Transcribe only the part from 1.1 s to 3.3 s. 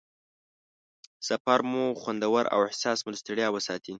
سفر مو خوندور او احساس مو له